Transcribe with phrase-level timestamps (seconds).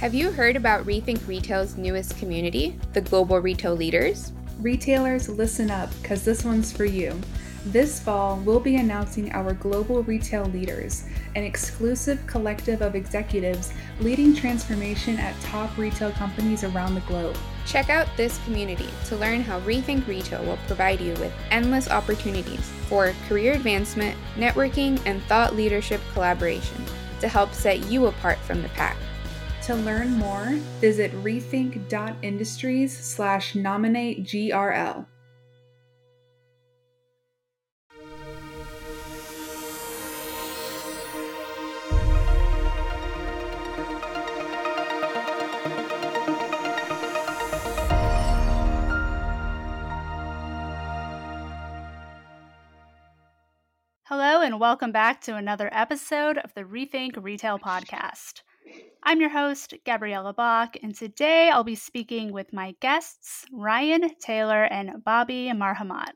[0.00, 4.32] Have you heard about Rethink Retail's newest community, the Global Retail Leaders?
[4.58, 7.20] Retailers, listen up, because this one's for you.
[7.66, 11.04] This fall, we'll be announcing our Global Retail Leaders,
[11.36, 17.36] an exclusive collective of executives leading transformation at top retail companies around the globe.
[17.66, 22.70] Check out this community to learn how Rethink Retail will provide you with endless opportunities
[22.88, 26.86] for career advancement, networking, and thought leadership collaboration
[27.20, 28.96] to help set you apart from the pack.
[29.70, 30.46] To learn more,
[30.80, 35.06] visit rethink.industries slash nominate GRL.
[54.02, 58.42] Hello, and welcome back to another episode of the Rethink Retail Podcast.
[59.02, 64.64] I'm your host, Gabriella Bach, and today I'll be speaking with my guests, Ryan Taylor
[64.64, 66.12] and Bobby Marhamat.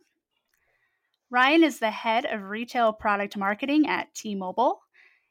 [1.31, 4.81] Ryan is the head of retail product marketing at T Mobile.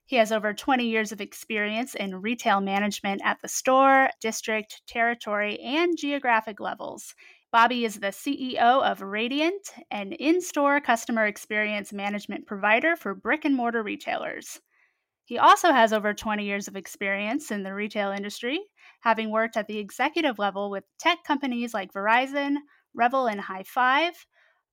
[0.05, 5.59] He has over 20 years of experience in retail management at the store, district, territory,
[5.59, 7.13] and geographic levels.
[7.52, 13.45] Bobby is the CEO of Radiant, an in store customer experience management provider for brick
[13.45, 14.59] and mortar retailers.
[15.25, 18.59] He also has over 20 years of experience in the retail industry,
[19.02, 22.57] having worked at the executive level with tech companies like Verizon,
[22.93, 24.16] Revel, and Highfive.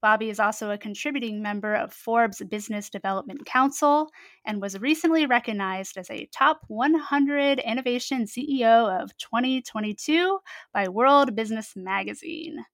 [0.03, 4.09] Bobby is also a contributing member of Forbes Business Development Council
[4.47, 10.39] and was recently recognized as a top 100 innovation CEO of 2022
[10.73, 12.65] by World Business Magazine.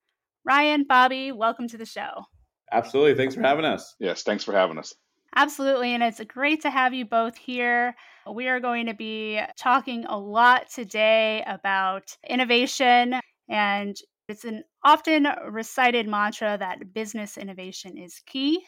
[0.45, 2.25] Ryan, Bobby, welcome to the show.
[2.73, 3.15] Absolutely.
[3.17, 3.97] Thanks for having us.
[3.99, 4.95] Yes, thanks for having us.
[5.37, 5.93] Absolutely.
[5.95, 7.95] And it's great to have you both here.
[8.33, 13.21] We are going to be talking a lot today about innovation.
[13.49, 13.97] And
[14.29, 18.67] it's an often recited mantra that business innovation is key.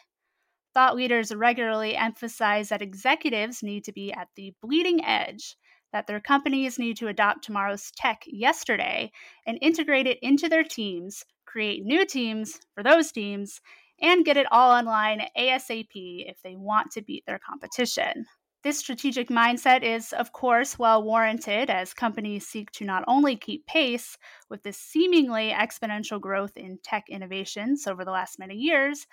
[0.73, 5.57] Thought leaders regularly emphasize that executives need to be at the bleeding edge,
[5.93, 9.11] that their companies need to adopt tomorrow's tech yesterday
[9.47, 13.61] and integrate it into their teams, create new teams for those teams,
[14.01, 18.25] and get it all online ASAP if they want to beat their competition.
[18.61, 23.65] This strategic mindset is, of course, well warranted as companies seek to not only keep
[23.65, 24.17] pace
[24.49, 29.07] with the seemingly exponential growth in tech innovations over the last many years,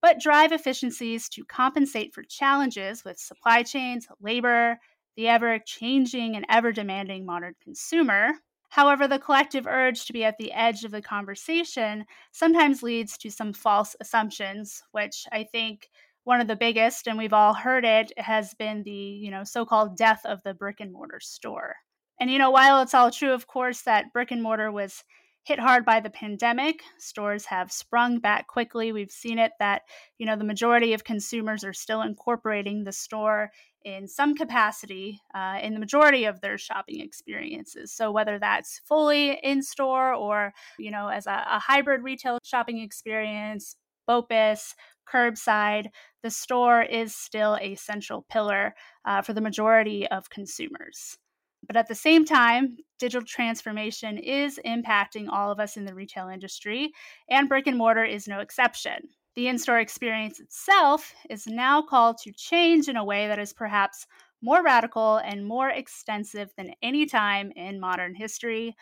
[0.00, 4.78] but drive efficiencies to compensate for challenges with supply chains, labor,
[5.16, 8.32] the ever changing and ever demanding modern consumer,
[8.72, 13.30] However, the collective urge to be at the edge of the conversation sometimes leads to
[13.30, 15.90] some false assumptions, which I think
[16.24, 19.98] one of the biggest, and we've all heard it, has been the, you know, so-called
[19.98, 21.74] death of the brick and mortar store.
[22.18, 25.04] And you know, while it's all true, of course, that brick and mortar was
[25.44, 26.82] hit hard by the pandemic.
[26.98, 28.92] Stores have sprung back quickly.
[28.92, 29.82] We've seen it that,
[30.18, 33.50] you know, the majority of consumers are still incorporating the store
[33.84, 37.92] in some capacity uh, in the majority of their shopping experiences.
[37.92, 42.78] So whether that's fully in store or, you know, as a, a hybrid retail shopping
[42.78, 43.74] experience,
[44.08, 44.74] BOPIS,
[45.12, 45.86] curbside,
[46.22, 48.74] the store is still a central pillar
[49.04, 51.18] uh, for the majority of consumers.
[51.66, 56.28] But at the same time, digital transformation is impacting all of us in the retail
[56.28, 56.92] industry,
[57.28, 59.08] and brick and mortar is no exception.
[59.34, 63.52] The in store experience itself is now called to change in a way that is
[63.52, 64.06] perhaps
[64.42, 68.76] more radical and more extensive than any time in modern history,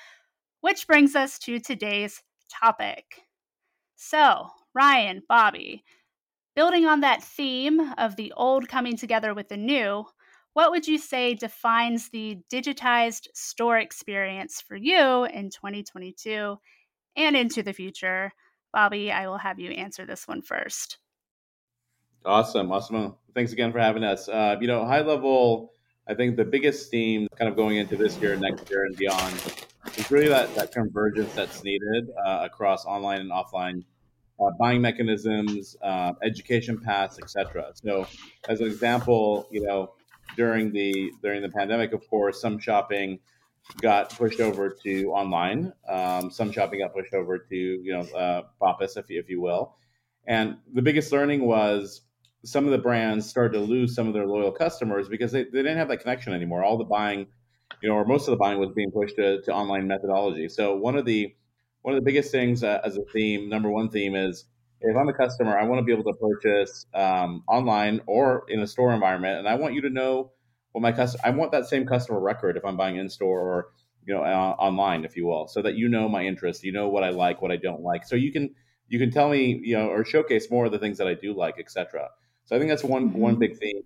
[0.60, 3.04] which brings us to today's topic.
[3.97, 5.84] So, Ryan, Bobby,
[6.56, 10.04] building on that theme of the old coming together with the new,
[10.55, 16.56] what would you say defines the digitized store experience for you in 2022
[17.16, 18.33] and into the future?
[18.72, 20.99] Bobby, I will have you answer this one first.
[22.25, 22.71] Awesome.
[22.71, 23.15] Awesome.
[23.34, 24.28] Thanks again for having us.
[24.28, 25.72] Uh, you know, high level,
[26.06, 29.34] I think the biggest theme kind of going into this year, next year, and beyond
[29.97, 33.84] is really that, that convergence that's needed uh, across online and offline
[34.41, 37.72] uh, buying mechanisms, uh, education paths, etc.
[37.74, 38.07] So,
[38.48, 39.92] as an example, you know,
[40.41, 43.19] during the during the pandemic, of course, some shopping
[43.83, 45.71] got pushed over to online.
[45.87, 48.42] Um, some shopping got pushed over to you know uh,
[48.81, 49.77] if you, if you will.
[50.27, 52.01] And the biggest learning was
[52.42, 55.63] some of the brands started to lose some of their loyal customers because they, they
[55.65, 56.65] didn't have that connection anymore.
[56.65, 57.27] All the buying,
[57.83, 60.48] you know, or most of the buying was being pushed to, to online methodology.
[60.48, 61.34] So one of the
[61.83, 64.47] one of the biggest things uh, as a theme, number one theme is
[64.80, 68.60] if I'm a customer, I want to be able to purchase um, online or in
[68.60, 70.32] a store environment, and I want you to know
[70.72, 71.22] what my customer.
[71.24, 73.68] I want that same customer record if I'm buying in store or
[74.06, 76.88] you know, uh, online, if you will, so that you know my interests, you know
[76.88, 78.54] what I like, what I don't like, so you can
[78.88, 81.34] you can tell me, you know, or showcase more of the things that I do
[81.34, 82.09] like, etc.
[82.47, 83.18] So I think that's one mm-hmm.
[83.18, 83.83] one big theme.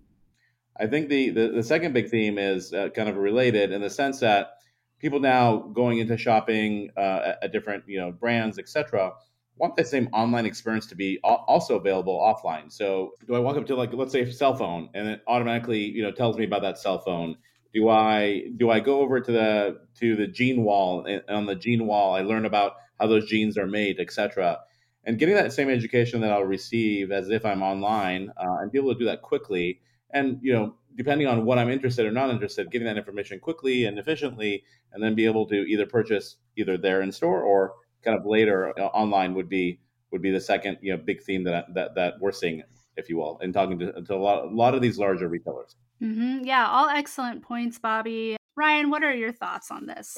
[0.77, 3.89] I think the, the, the second big theme is uh, kind of related in the
[3.89, 4.57] sense that
[4.99, 9.13] people now going into shopping uh, at, at, different you know brands, etc
[9.57, 12.71] want that same online experience to be also available offline.
[12.71, 15.79] So, do I walk up to like let's say a cell phone and it automatically
[15.79, 17.37] you know tells me about that cell phone?
[17.73, 21.55] Do I do I go over to the to the jean wall and on the
[21.55, 24.59] jean wall I learn about how those jeans are made, etc.
[25.03, 28.79] And getting that same education that I'll receive as if I'm online uh, and be
[28.79, 29.81] able to do that quickly
[30.11, 33.85] and you know depending on what I'm interested or not interested, getting that information quickly
[33.85, 34.63] and efficiently,
[34.93, 37.73] and then be able to either purchase either there in store or
[38.05, 39.79] kind of later uh, online would be
[40.11, 42.63] would be the second you know big theme that that that we're seeing,
[42.95, 45.75] if you will, and talking to, to a lot a lot of these larger retailers.
[46.01, 46.45] Mm-hmm.
[46.45, 48.37] Yeah, all excellent points, Bobby.
[48.55, 50.17] Ryan, what are your thoughts on this?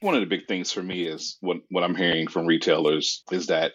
[0.00, 3.48] One of the big things for me is what what I'm hearing from retailers is
[3.48, 3.72] that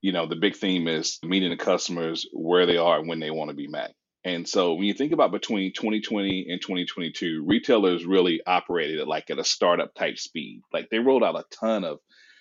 [0.00, 3.30] you know the big theme is meeting the customers where they are and when they
[3.30, 3.92] want to be met.
[4.24, 9.30] And so when you think about between 2020 and 2022, retailers really operated at like
[9.30, 10.62] at a startup type speed.
[10.72, 11.98] Like they rolled out a ton of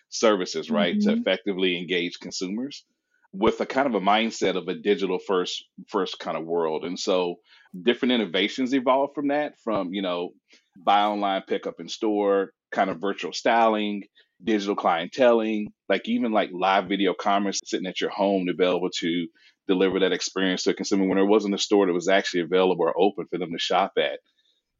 [0.09, 1.09] services, right, mm-hmm.
[1.09, 2.85] to effectively engage consumers
[3.33, 6.85] with a kind of a mindset of a digital first first kind of world.
[6.85, 7.35] And so
[7.83, 10.31] different innovations evolved from that, from, you know,
[10.77, 14.03] buy online, pick up in store, kind of virtual styling,
[14.43, 18.89] digital clienteling, like even like live video commerce sitting at your home to be able
[18.99, 19.27] to
[19.67, 22.85] deliver that experience to a consumer when there wasn't a store that was actually available
[22.85, 24.19] or open for them to shop at.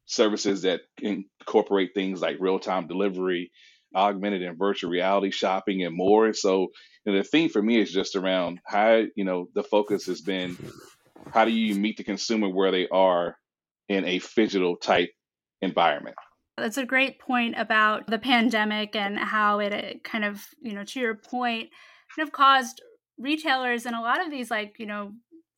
[0.06, 3.50] Services that incorporate things like real time delivery,
[3.98, 6.32] augmented and virtual reality shopping and more.
[6.32, 6.68] So
[7.04, 10.56] the theme for me is just around how, you know, the focus has been
[11.32, 13.36] how do you meet the consumer where they are
[13.88, 15.10] in a phygital type
[15.60, 16.16] environment?
[16.56, 21.00] That's a great point about the pandemic and how it kind of, you know, to
[21.00, 21.70] your point,
[22.14, 22.82] kind of caused
[23.18, 25.12] retailers and a lot of these like, you know,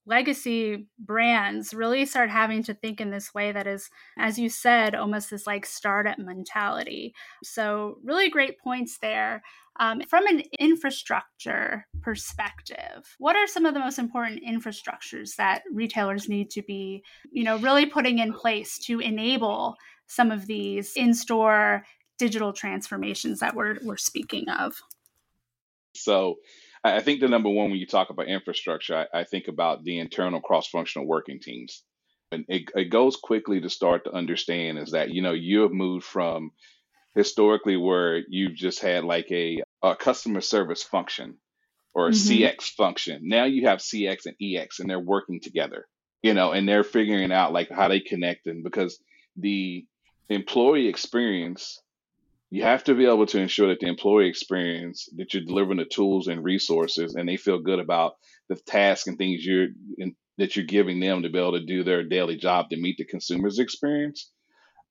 [0.07, 4.95] legacy brands really start having to think in this way that is, as you said,
[4.95, 7.15] almost this like startup mentality.
[7.45, 9.43] So, really great points there.
[9.79, 16.29] Um, from an infrastructure perspective, what are some of the most important infrastructures that retailers
[16.29, 19.77] need to be, you know, really putting in place to enable
[20.07, 21.85] some of these in-store
[22.19, 24.75] digital transformations that we're, we're speaking of?
[25.95, 26.37] So,
[26.83, 29.99] I think the number one when you talk about infrastructure, I, I think about the
[29.99, 31.83] internal cross-functional working teams.
[32.33, 35.73] And it, it goes quickly to start to understand is that, you know, you have
[35.73, 36.53] moved from
[37.15, 41.37] historically where you've just had like a, a customer service function
[41.93, 42.45] or a mm-hmm.
[42.45, 43.23] CX function.
[43.25, 45.87] Now you have CX and EX and they're working together,
[46.23, 48.99] you know, and they're figuring out like how they connect and because
[49.37, 49.85] the
[50.29, 51.81] employee experience
[52.51, 55.85] you have to be able to ensure that the employee experience that you're delivering the
[55.85, 58.15] tools and resources and they feel good about
[58.49, 59.69] the tasks and things you're
[59.99, 62.97] in, that you're giving them to be able to do their daily job to meet
[62.99, 64.31] the consumer's experience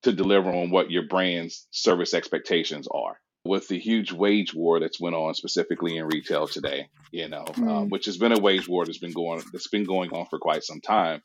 [0.03, 4.99] to deliver on what your brand's service expectations are with the huge wage war that's
[4.99, 7.69] went on specifically in retail today you know mm.
[7.69, 10.39] uh, which has been a wage war that's been going that's been going on for
[10.39, 11.21] quite some time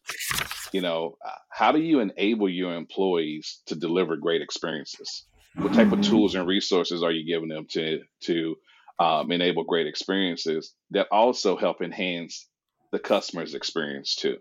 [0.73, 5.25] you know uh, how do you enable your employees to deliver great experiences
[5.57, 8.57] what type of tools and resources are you giving them to to
[8.99, 12.49] um, enable great experiences that also help enhance
[12.93, 14.37] the customer's experience too?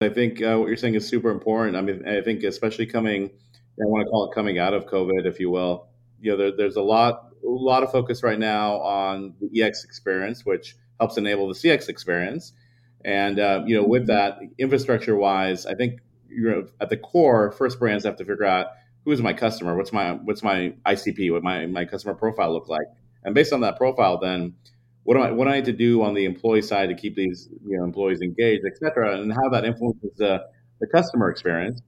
[0.00, 1.76] I think uh, what you're saying is super important.
[1.76, 3.30] I mean i think especially coming
[3.80, 5.88] i want to call it coming out of covid if you will
[6.20, 9.84] you know there, there's a lot a lot of focus right now on the ex
[9.84, 12.52] experience which helps enable the cx experience.
[13.04, 17.52] And uh, you know with that infrastructure wise i think you know at the core
[17.52, 18.66] first brands have to figure out
[19.08, 19.74] who is my customer?
[19.74, 21.32] What's my what's my ICP?
[21.32, 22.86] What my my customer profile look like?
[23.24, 24.52] And based on that profile, then
[25.04, 27.16] what do I what do I need to do on the employee side to keep
[27.16, 30.44] these you know employees engaged, et cetera, and how that influences the
[30.80, 31.80] the customer experience.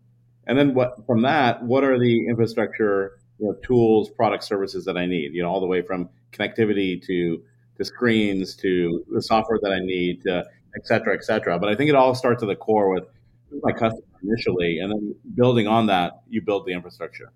[0.46, 4.96] And then what from that, what are the infrastructure you know, tools, product, services that
[4.96, 5.34] I need?
[5.34, 7.42] You know, all the way from connectivity to
[7.76, 10.42] to screens to the software that I need, to
[10.74, 11.58] et cetera, et cetera.
[11.58, 13.04] But I think it all starts at the core with
[13.62, 17.32] my customer initially, and then building on that, you build the infrastructure.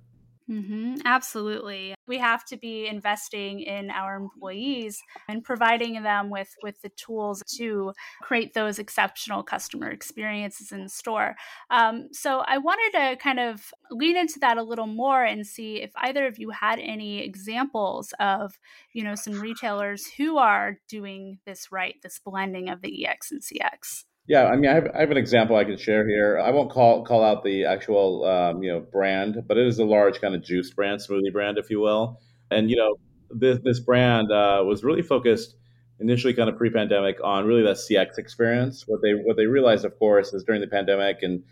[0.50, 1.94] Mm-hmm, absolutely.
[2.06, 7.42] We have to be investing in our employees and providing them with, with the tools
[7.56, 11.34] to create those exceptional customer experiences in the store.
[11.70, 15.80] Um, so I wanted to kind of lean into that a little more and see
[15.80, 18.58] if either of you had any examples of,
[18.92, 23.40] you know, some retailers who are doing this right, this blending of the EX and
[23.40, 24.04] CX.
[24.26, 26.38] Yeah, I mean, I have, I have an example I can share here.
[26.38, 29.84] I won't call call out the actual um, you know brand, but it is a
[29.84, 32.20] large kind of juice brand, smoothie brand, if you will.
[32.50, 32.96] And you know,
[33.30, 35.56] this this brand uh, was really focused
[36.00, 38.84] initially, kind of pre-pandemic, on really that CX experience.
[38.86, 41.42] What they what they realized, of course, is during the pandemic and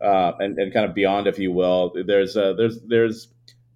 [0.00, 3.28] uh, and, and kind of beyond, if you will, there's uh, there's there's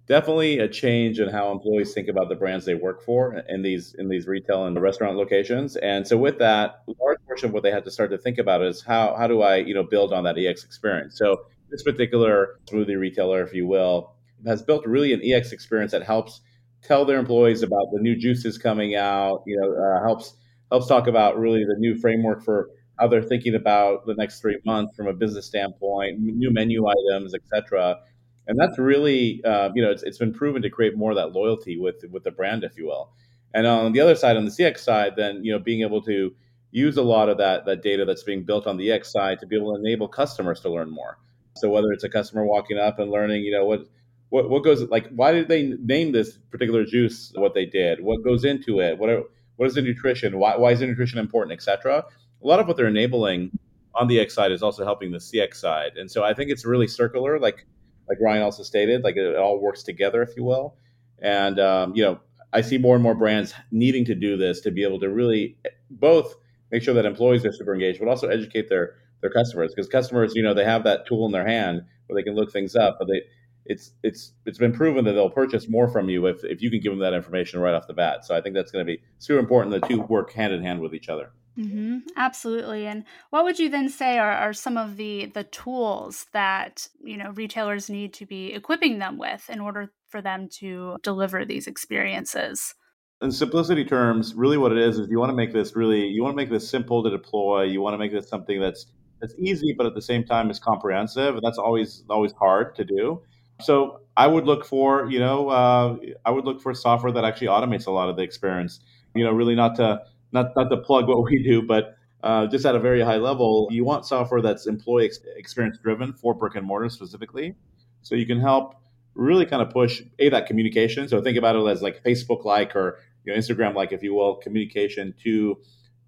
[0.07, 3.95] definitely a change in how employees think about the brands they work for in these
[3.97, 5.75] in these retail and restaurant locations.
[5.77, 8.37] And so with that, a large portion of what they had to start to think
[8.37, 11.17] about is how how do I you know build on that EX experience.
[11.17, 11.37] So
[11.69, 14.13] this particular smoothie retailer, if you will,
[14.45, 16.41] has built really an EX experience that helps
[16.83, 19.43] tell their employees about the new juices coming out.
[19.47, 20.35] You know, uh, helps
[20.69, 22.69] helps talk about really the new framework for
[22.99, 27.33] how they're thinking about the next three months from a business standpoint, new menu items,
[27.33, 27.97] et cetera
[28.47, 31.31] and that's really uh, you know it's, it's been proven to create more of that
[31.31, 33.11] loyalty with with the brand if you will.
[33.53, 36.33] And on the other side on the cx side then you know being able to
[36.71, 39.45] use a lot of that that data that's being built on the x side to
[39.45, 41.17] be able to enable customers to learn more.
[41.55, 43.87] So whether it's a customer walking up and learning you know what
[44.29, 48.01] what, what goes like why did they name this particular juice what they did?
[48.01, 48.97] What goes into it?
[48.97, 49.23] What are,
[49.57, 50.39] what is the nutrition?
[50.39, 52.03] Why, why is the nutrition important etc
[52.43, 53.57] a lot of what they're enabling
[53.95, 55.97] on the x side is also helping the cx side.
[55.97, 57.65] And so i think it's really circular like
[58.07, 60.75] like Ryan also stated, like it, all works together, if you will.
[61.21, 62.19] And um, you know,
[62.51, 65.57] I see more and more brands needing to do this to be able to really
[65.89, 66.35] both
[66.71, 70.33] make sure that employees are super engaged, but also educate their their customers because customers,
[70.35, 72.97] you know, they have that tool in their hand where they can look things up,
[72.99, 73.21] but they
[73.65, 76.81] it's it's it's been proven that they'll purchase more from you if, if you can
[76.81, 78.25] give them that information right off the bat.
[78.25, 79.79] So I think that's going to be super important.
[79.79, 81.31] The two work hand in hand with each other.
[81.57, 82.87] Mm-hmm, absolutely.
[82.87, 87.15] And what would you then say are, are some of the the tools that you
[87.15, 91.67] know retailers need to be equipping them with in order for them to deliver these
[91.67, 92.73] experiences?
[93.21, 96.23] In simplicity terms, really what it is is you want to make this really you
[96.23, 97.63] want to make this simple to deploy.
[97.63, 98.87] You want to make this something that's
[99.21, 101.35] that's easy, but at the same time is comprehensive.
[101.35, 103.21] And that's always always hard to do.
[103.61, 107.47] So I would look for you know uh, I would look for software that actually
[107.47, 108.79] automates a lot of the experience.
[109.15, 112.65] You know, really not to not not to plug what we do, but uh, just
[112.65, 116.55] at a very high level, you want software that's employee ex- experience driven for brick
[116.55, 117.55] and mortar specifically,
[118.01, 118.75] so you can help
[119.15, 121.07] really kind of push a that communication.
[121.07, 124.13] So think about it as like Facebook like or you know, Instagram like, if you
[124.13, 125.57] will, communication to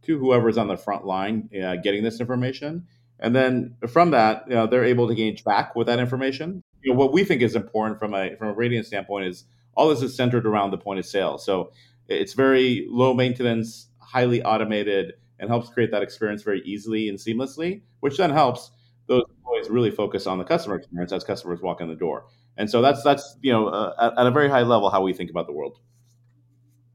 [0.03, 2.85] to whoever's on the front line uh, getting this information,
[3.19, 6.63] and then from that, you know, they're able to engage back with that information.
[6.85, 9.89] You know, what we think is important from a from a Radiant standpoint is all
[9.89, 11.39] this is centered around the point of sale.
[11.39, 11.71] So
[12.07, 17.81] it's very low maintenance highly automated and helps create that experience very easily and seamlessly,
[18.01, 18.69] which then helps
[19.07, 22.27] those employees really focus on the customer experience as customers walk in the door.
[22.55, 25.13] And so that's that's you know uh, at, at a very high level how we
[25.13, 25.79] think about the world.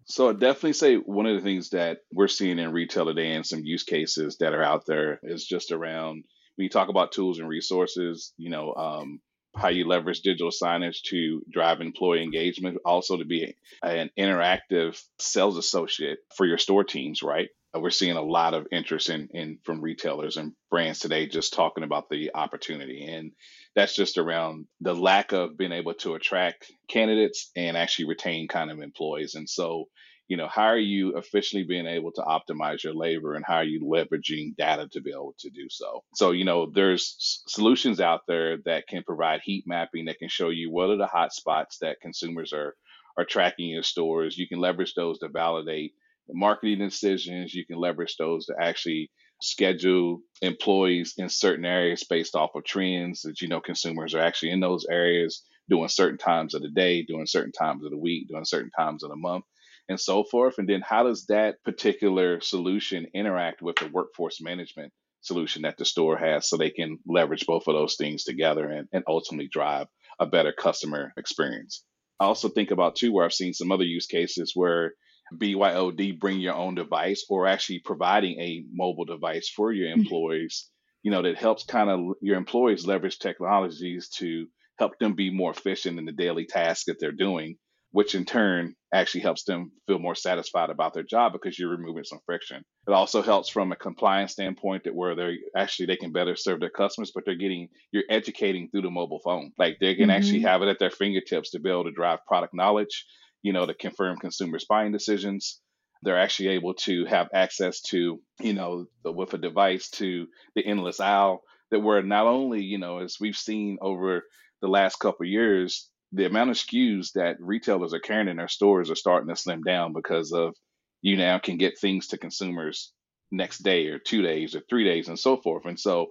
[0.05, 3.45] So I definitely say one of the things that we're seeing in retail today and
[3.45, 6.25] some use cases that are out there is just around
[6.57, 9.21] when you talk about tools and resources, you know, um,
[9.57, 15.57] how you leverage digital signage to drive employee engagement, also to be an interactive sales
[15.57, 17.49] associate for your store teams, right?
[17.75, 21.53] Uh, we're seeing a lot of interest in, in from retailers and brands today just
[21.53, 23.07] talking about the opportunity.
[23.07, 23.33] And
[23.75, 28.71] that's just around the lack of being able to attract candidates and actually retain kind
[28.71, 29.35] of employees.
[29.35, 29.87] And so
[30.31, 33.65] you know how are you officially being able to optimize your labor and how are
[33.65, 36.05] you leveraging data to be able to do so?
[36.15, 40.51] So you know there's solutions out there that can provide heat mapping that can show
[40.51, 42.77] you what are the hot spots that consumers are
[43.19, 44.39] are tracking in stores.
[44.39, 45.95] You can leverage those to validate
[46.29, 47.53] marketing decisions.
[47.53, 49.11] You can leverage those to actually
[49.43, 54.53] schedule employees in certain areas based off of trends that you know consumers are actually
[54.53, 58.29] in those areas doing certain times of the day doing certain times of the week
[58.29, 59.45] doing certain times of the month
[59.91, 60.59] and so forth.
[60.59, 65.85] And then how does that particular solution interact with the workforce management solution that the
[65.85, 69.89] store has so they can leverage both of those things together and, and ultimately drive
[70.21, 71.85] a better customer experience?
[72.21, 74.93] I also think about too where I've seen some other use cases where
[75.37, 80.03] BYOD bring your own device or actually providing a mobile device for your mm-hmm.
[80.03, 80.71] employees,
[81.03, 84.47] you know, that helps kind of your employees leverage technologies to
[84.79, 87.57] help them be more efficient in the daily tasks that they're doing
[87.93, 92.05] which in turn actually helps them feel more satisfied about their job because you're removing
[92.05, 92.63] some friction.
[92.87, 96.61] It also helps from a compliance standpoint that where they're actually they can better serve
[96.61, 99.53] their customers, but they're getting you're educating through the mobile phone.
[99.59, 100.11] Like they can mm-hmm.
[100.11, 103.07] actually have it at their fingertips to be able to drive product knowledge,
[103.43, 105.61] you know, to confirm consumers' buying decisions.
[106.03, 110.99] They're actually able to have access to, you know, with a device to the endless
[110.99, 114.25] aisle that were not only, you know, as we've seen over
[114.63, 118.91] the last couple years, the amount of SKUs that retailers are carrying in their stores
[118.91, 120.55] are starting to slim down because of
[121.03, 122.93] you now can get things to consumers
[123.31, 125.67] next day or two days or three days and so forth.
[125.67, 126.09] And so,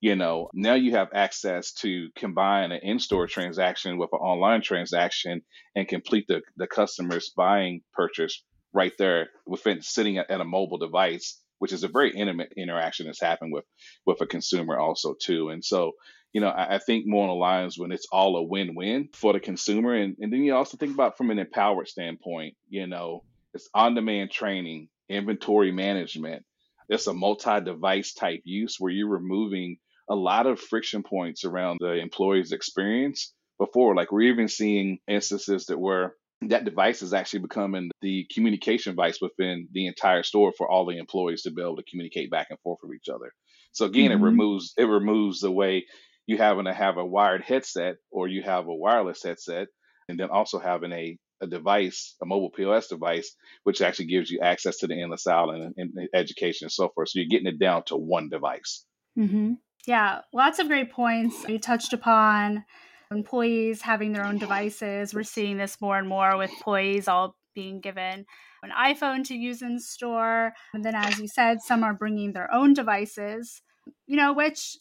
[0.00, 5.42] you know, now you have access to combine an in-store transaction with an online transaction
[5.76, 8.42] and complete the, the customer's buying purchase
[8.72, 13.06] right there within sitting at, at a mobile device, which is a very intimate interaction
[13.06, 13.64] that's happened with
[14.06, 15.50] with a consumer also too.
[15.50, 15.92] And so,
[16.32, 19.32] you know, I, I think more on the lines when it's all a win-win for
[19.32, 19.94] the consumer.
[19.94, 23.24] And, and then you also think about from an empowered standpoint, you know,
[23.54, 26.44] it's on-demand training, inventory management,
[26.88, 29.76] it's a multi-device type use where you're removing
[30.08, 33.94] a lot of friction points around the employee's experience before.
[33.94, 36.14] Like we're even seeing instances that where
[36.48, 40.98] that device is actually becoming the communication device within the entire store for all the
[40.98, 43.32] employees to be able to communicate back and forth with each other.
[43.70, 44.22] So again, mm-hmm.
[44.22, 45.86] it removes it removes the way
[46.26, 49.68] you having to have a wired headset or you have a wireless headset,
[50.08, 54.38] and then also having a a device, a mobile POS device, which actually gives you
[54.40, 57.08] access to the endless aisle and, and education and so forth.
[57.08, 58.84] So you're getting it down to one device.
[59.18, 59.54] Mm-hmm.
[59.86, 61.44] Yeah, lots of great points.
[61.48, 62.64] You touched upon
[63.10, 65.12] employees having their own devices.
[65.12, 68.24] We're seeing this more and more with employees all being given
[68.62, 70.52] an iPhone to use in store.
[70.72, 73.60] And then, as you said, some are bringing their own devices,
[74.06, 74.76] you know, which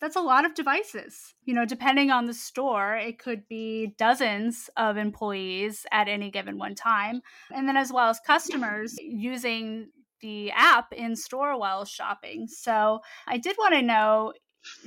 [0.00, 1.34] that's a lot of devices.
[1.44, 6.58] You know, depending on the store, it could be dozens of employees at any given
[6.58, 7.22] one time.
[7.54, 12.46] And then, as well as customers using the app in store while shopping.
[12.48, 14.32] So, I did want to know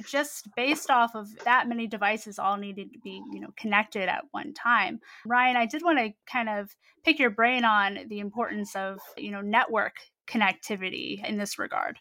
[0.06, 4.26] just based off of that many devices all needed to be you know connected at
[4.32, 6.76] one time ryan i did want to kind of
[7.06, 9.94] pick your brain on the importance of you know network
[10.28, 11.98] connectivity in this regard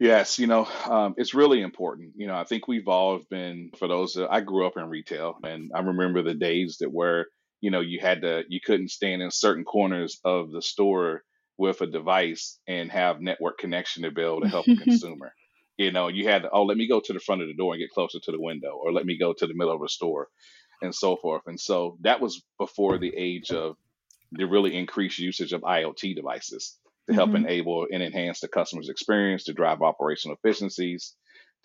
[0.00, 2.14] Yes, you know, um, it's really important.
[2.16, 5.36] You know, I think we've all been, for those that I grew up in retail,
[5.44, 7.26] and I remember the days that where,
[7.60, 11.22] you know, you had to, you couldn't stand in certain corners of the store
[11.58, 15.34] with a device and have network connection to be able to help a consumer.
[15.76, 17.74] You know, you had to, oh, let me go to the front of the door
[17.74, 19.88] and get closer to the window, or let me go to the middle of the
[19.90, 20.28] store
[20.80, 21.42] and so forth.
[21.46, 23.76] And so that was before the age of
[24.32, 26.78] the really increased usage of IoT devices
[27.10, 27.44] to help mm-hmm.
[27.44, 31.14] enable and enhance the customer's experience, to drive operational efficiencies,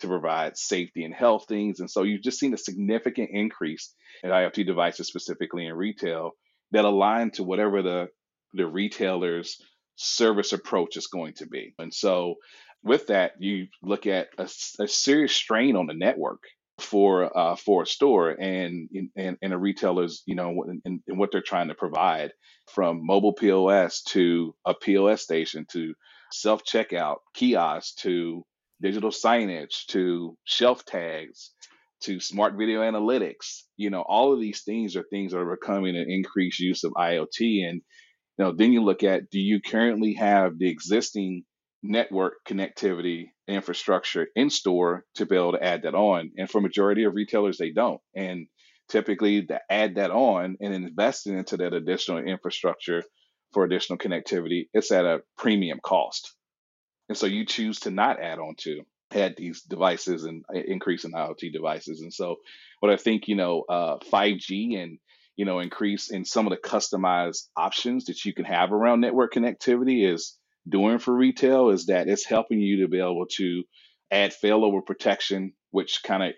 [0.00, 1.80] to provide safety and health things.
[1.80, 6.32] And so you've just seen a significant increase in IoT devices, specifically in retail,
[6.72, 8.08] that align to whatever the
[8.52, 9.56] the retailer's
[9.96, 11.74] service approach is going to be.
[11.78, 12.36] And so
[12.82, 14.48] with that, you look at a,
[14.80, 16.42] a serious strain on the network
[16.78, 21.30] for uh, for a store and and, and a retailer's you know and, and what
[21.32, 22.32] they're trying to provide
[22.66, 25.94] from mobile POS to a POS station to
[26.32, 28.44] self checkout kiosks to
[28.80, 31.52] digital signage to shelf tags
[32.02, 33.62] to smart video analytics.
[33.76, 36.92] You know all of these things are things that are becoming an increased use of
[36.92, 37.80] IoT and
[38.38, 41.44] you know then you look at do you currently have the existing
[41.82, 46.32] network connectivity infrastructure in store to be able to add that on.
[46.36, 48.00] And for majority of retailers, they don't.
[48.14, 48.46] And
[48.88, 53.02] typically to add that on and investing into that additional infrastructure
[53.52, 56.34] for additional connectivity, it's at a premium cost.
[57.08, 58.82] And so you choose to not add on to
[59.12, 62.00] add these devices and uh, increase in IoT devices.
[62.02, 62.36] And so
[62.80, 64.98] what I think, you know, uh, 5G and
[65.36, 69.34] you know, increase in some of the customized options that you can have around network
[69.34, 70.35] connectivity is
[70.68, 73.62] doing for retail is that it's helping you to be able to
[74.10, 76.32] add failover protection, which kind of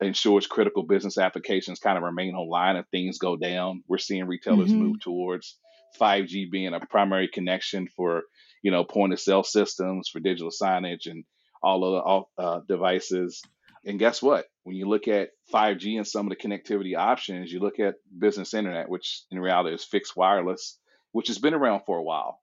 [0.00, 3.82] ensures critical business applications kind of remain online if things go down.
[3.88, 4.82] We're seeing retailers mm-hmm.
[4.82, 5.58] move towards
[6.00, 8.22] 5G being a primary connection for
[8.62, 11.24] you know point of sale systems for digital signage and
[11.62, 13.42] all of the all, uh, devices.
[13.86, 14.46] And guess what?
[14.62, 18.54] When you look at 5G and some of the connectivity options, you look at business
[18.54, 20.78] internet, which in reality is fixed wireless,
[21.12, 22.40] which has been around for a while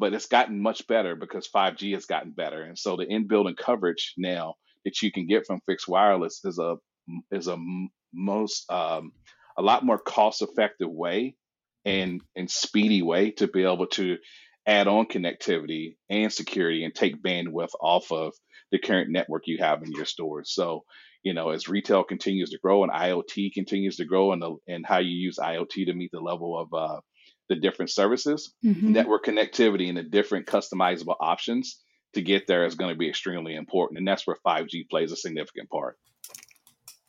[0.00, 2.62] but it's gotten much better because 5G has gotten better.
[2.62, 4.54] And so the in-building coverage now
[4.86, 6.76] that you can get from fixed wireless is a
[7.30, 7.58] is a
[8.14, 9.12] most um,
[9.58, 11.36] a lot more cost-effective way
[11.84, 14.16] and and speedy way to be able to
[14.66, 18.32] add on connectivity and security and take bandwidth off of
[18.72, 20.52] the current network you have in your stores.
[20.54, 20.84] So,
[21.22, 24.86] you know, as retail continues to grow and IoT continues to grow and the and
[24.86, 27.00] how you use IoT to meet the level of uh,
[27.50, 28.92] the different services, mm-hmm.
[28.92, 31.80] network connectivity, and the different customizable options
[32.14, 33.98] to get there is going to be extremely important.
[33.98, 35.98] And that's where 5G plays a significant part.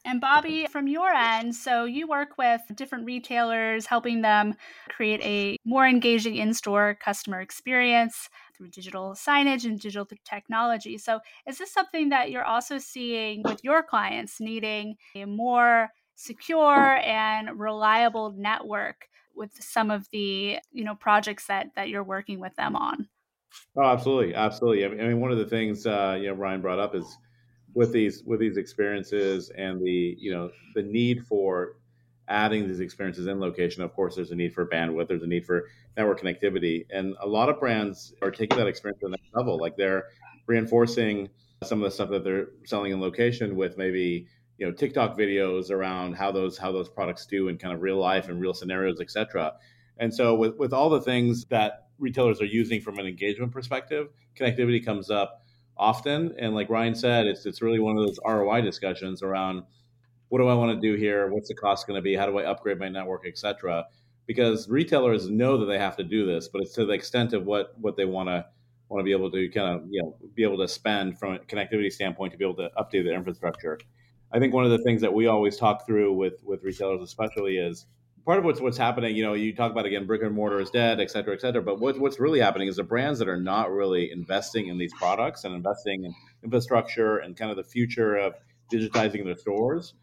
[0.03, 4.55] And Bobby, from your end, so you work with different retailers, helping them
[4.89, 8.27] create a more engaging in store customer experience
[8.57, 10.97] through digital signage and digital technology.
[10.97, 16.97] So, is this something that you're also seeing with your clients needing a more secure
[16.97, 19.07] and reliable network
[19.41, 23.07] with some of the you know projects that that you're working with them on
[23.75, 24.85] Oh, absolutely, absolutely.
[24.85, 27.17] I mean, one of the things uh, you know Ryan brought up is
[27.73, 31.77] with these with these experiences and the you know the need for
[32.27, 33.83] adding these experiences in location.
[33.83, 35.07] Of course, there's a need for bandwidth.
[35.07, 38.99] There's a need for network connectivity, and a lot of brands are taking that experience
[39.01, 39.57] to the next level.
[39.57, 40.05] Like they're
[40.47, 41.29] reinforcing
[41.63, 44.27] some of the stuff that they're selling in location with maybe
[44.61, 47.97] you know TikTok videos around how those how those products do in kind of real
[47.97, 49.53] life and real scenarios, etc.
[49.97, 54.09] And so with with all the things that retailers are using from an engagement perspective,
[54.39, 55.41] connectivity comes up
[55.75, 56.35] often.
[56.37, 59.63] And like Ryan said, it's it's really one of those ROI discussions around
[60.29, 61.27] what do I want to do here?
[61.31, 62.15] What's the cost going to be?
[62.15, 63.85] How do I upgrade my network, etc.
[64.27, 67.47] Because retailers know that they have to do this, but it's to the extent of
[67.47, 68.45] what what they want to
[68.89, 71.39] want to be able to kind of you know be able to spend from a
[71.39, 73.79] connectivity standpoint to be able to update their infrastructure.
[74.33, 77.57] I think one of the things that we always talk through with with retailers, especially,
[77.57, 77.85] is
[78.25, 79.15] part of what's what's happening.
[79.15, 81.61] You know, you talk about again, brick and mortar is dead, et cetera, et cetera.
[81.61, 84.93] But what, what's really happening is the brands that are not really investing in these
[84.93, 86.13] products and investing in
[86.43, 88.35] infrastructure and kind of the future of
[88.71, 89.95] digitizing their stores.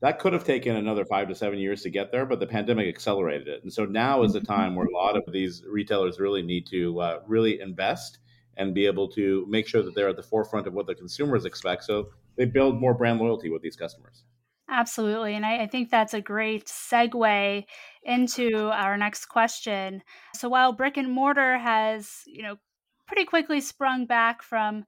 [0.00, 2.88] That could have taken another five to seven years to get there, but the pandemic
[2.88, 3.62] accelerated it.
[3.62, 4.52] And so now is the mm-hmm.
[4.52, 8.18] time where a lot of these retailers really need to uh, really invest
[8.56, 11.44] and be able to make sure that they're at the forefront of what the consumers
[11.44, 11.84] expect.
[11.84, 14.24] So they build more brand loyalty with these customers.
[14.70, 15.34] Absolutely.
[15.34, 17.64] And I, I, think that's a great segue
[18.04, 20.02] into our next question.
[20.34, 22.56] So while brick and mortar has, you know,
[23.06, 24.84] pretty quickly sprung back from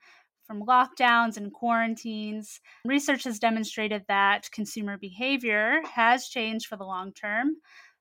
[0.47, 7.13] from lockdowns and quarantines, research has demonstrated that consumer behavior has changed for the long
[7.13, 7.57] term.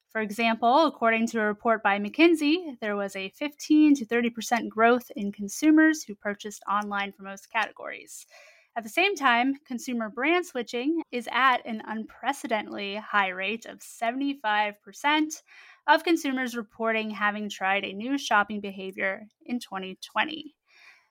[0.10, 5.10] For example, according to a report by McKinsey, there was a 15 to 30% growth
[5.16, 8.28] in consumers who purchased online for most categories.
[8.76, 15.44] At the same time, consumer brand switching is at an unprecedentedly high rate of 75%
[15.86, 20.56] of consumers reporting having tried a new shopping behavior in 2020.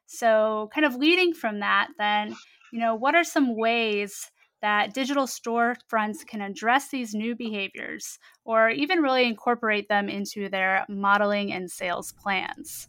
[0.07, 2.35] So, kind of leading from that, then,
[2.73, 8.71] you know, what are some ways that digital storefronts can address these new behaviors or
[8.71, 12.89] even really incorporate them into their modeling and sales plans?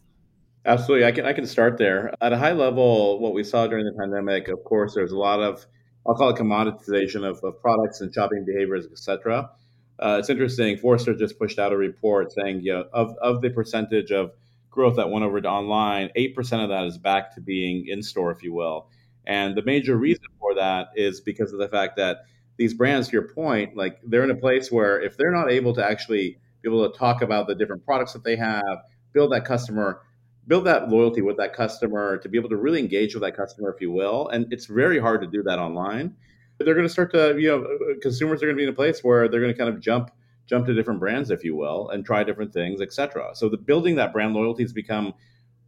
[0.66, 2.14] Absolutely, I can I can start there.
[2.22, 5.40] At a high level, what we saw during the pandemic, of course, there's a lot
[5.40, 5.66] of
[6.06, 9.50] I'll call it commoditization of, of products and shopping behaviors, etc.
[9.98, 10.76] Uh, it's interesting.
[10.78, 14.32] Forrester just pushed out a report saying, you know, of of the percentage of
[14.70, 18.02] growth that went over to online, eight percent of that is back to being in
[18.02, 18.88] store, if you will.
[19.26, 22.24] And the major reason for that is because of the fact that
[22.56, 25.74] these brands, to your point, like they're in a place where if they're not able
[25.74, 28.78] to actually be able to talk about the different products that they have,
[29.12, 30.00] build that customer
[30.46, 33.72] build that loyalty with that customer to be able to really engage with that customer
[33.72, 36.14] if you will and it's very hard to do that online.
[36.58, 39.02] They're going to start to you know consumers are going to be in a place
[39.02, 40.10] where they're going to kind of jump
[40.46, 43.96] jump to different brands if you will and try different things etc so the building
[43.96, 45.14] that brand loyalty has become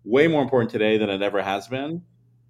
[0.06, 2.02] way more important today than it ever has been.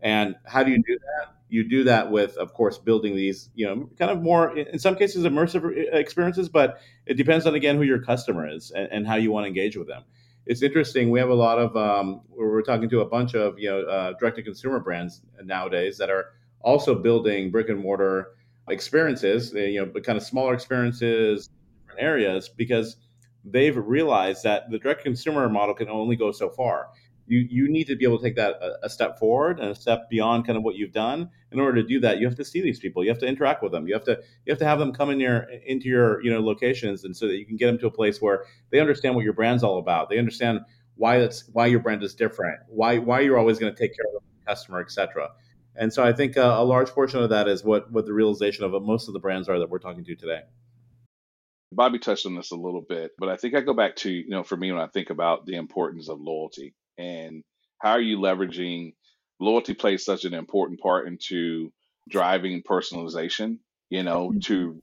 [0.03, 1.33] And how do you do that?
[1.49, 4.97] You do that with of course building these you know kind of more in some
[4.97, 9.15] cases immersive experiences but it depends on again who your customer is and, and how
[9.15, 10.03] you want to engage with them
[10.46, 11.11] it's interesting.
[11.11, 14.12] We have a lot of um, we're talking to a bunch of you know uh,
[14.18, 18.35] direct to consumer brands nowadays that are also building brick and mortar
[18.68, 19.52] experiences.
[19.52, 21.50] You know, but kind of smaller experiences,
[21.82, 22.96] different areas because
[23.44, 26.88] they've realized that the direct consumer model can only go so far
[27.27, 29.75] you you need to be able to take that a, a, step forward and a
[29.75, 31.31] step beyond kind of what you've done.
[31.53, 33.03] In order to do that you have to see these people.
[33.03, 33.87] You have to interact with them.
[33.87, 36.41] You have to you have to have them come in your into your you know
[36.41, 39.25] locations and so that you can get them to a place where they understand what
[39.25, 40.09] your brand's all about.
[40.09, 40.61] They understand
[40.97, 44.07] why that's why your brand is different why why you're always going to take care
[44.07, 45.29] of the customer etc
[45.77, 48.65] and so i think uh, a large portion of that is what what the realization
[48.65, 50.41] of most of the brands are that we're talking to today.
[51.73, 54.31] Bobby touched on this a little bit, but I think I go back to, you
[54.31, 57.42] know, for me, when I think about the importance of loyalty and
[57.80, 58.94] how are you leveraging
[59.40, 61.72] loyalty plays such an important part into
[62.09, 63.59] driving personalization,
[63.90, 64.38] you know, mm-hmm.
[64.40, 64.82] to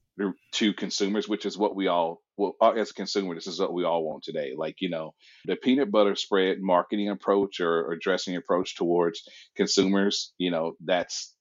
[0.54, 3.84] to consumers, which is what we all well as a consumer, this is what we
[3.84, 4.54] all want today.
[4.56, 5.14] Like, you know,
[5.46, 9.22] the peanut butter spread marketing approach or, or dressing approach towards
[9.56, 11.34] consumers, you know, that's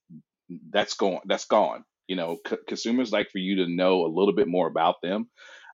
[0.70, 4.34] that's gone that's gone you know, c- consumers like for you to know a little
[4.34, 5.30] bit more about them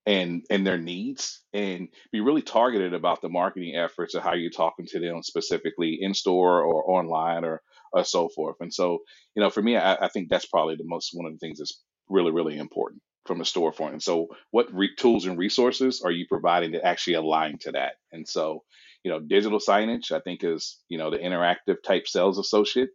[0.07, 4.51] and and their needs and be really targeted about the marketing efforts of how you're
[4.51, 8.57] talking to them specifically in store or online or or so forth.
[8.61, 9.01] And so,
[9.35, 11.59] you know, for me, I, I think that's probably the most one of the things
[11.59, 13.93] that's really really important from a storefront.
[13.93, 17.95] And so, what re- tools and resources are you providing to actually align to that?
[18.13, 18.65] And so,
[19.05, 22.91] you know, digital signage, I think, is you know the interactive type sales associate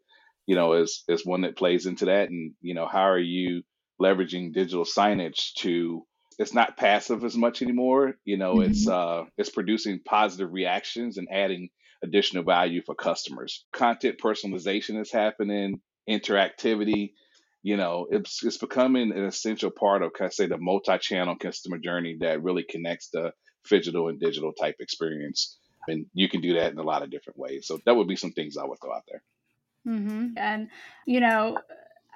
[0.46, 2.30] you know, is is one that plays into that.
[2.30, 3.64] And you know, how are you
[4.02, 6.06] leveraging digital signage to
[6.38, 8.16] it's not passive as much anymore.
[8.26, 8.72] You know, mm-hmm.
[8.72, 11.70] it's uh, it's producing positive reactions and adding
[12.04, 13.66] additional value for customers.
[13.72, 17.14] Content personalization is happening, interactivity.
[17.62, 21.78] You know, it's it's becoming an essential part of, can I say, the multi-channel customer
[21.78, 23.32] journey that really connects the
[23.70, 25.58] phygital and digital type experience.
[25.88, 27.68] And you can do that in a lot of different ways.
[27.68, 29.24] So that would be some things I would throw out there.
[29.88, 30.38] Mm-hmm.
[30.38, 30.70] And
[31.06, 31.58] you know,